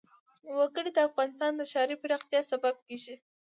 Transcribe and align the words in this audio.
وګړي 0.57 0.91
د 0.93 0.99
افغانستان 1.07 1.51
د 1.55 1.61
ښاري 1.71 1.95
پراختیا 2.03 2.41
سبب 2.51 2.75
کېږي. 2.85 3.15